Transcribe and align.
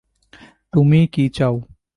তুমি 0.73 0.99
কী 1.13 1.23
চাও? 1.29 1.55